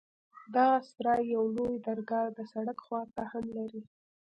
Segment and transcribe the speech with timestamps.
[0.55, 3.83] دغه سراى يوه لويه درګاه د سړک خوا ته هم لري.